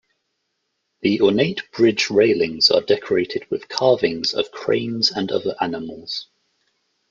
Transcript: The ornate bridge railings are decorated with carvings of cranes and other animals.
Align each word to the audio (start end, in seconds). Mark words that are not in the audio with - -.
The 1.01 1.21
ornate 1.21 1.61
bridge 1.73 2.09
railings 2.09 2.71
are 2.71 2.81
decorated 2.81 3.45
with 3.51 3.69
carvings 3.69 4.33
of 4.33 4.49
cranes 4.49 5.11
and 5.11 5.31
other 5.31 5.55
animals. 5.61 6.27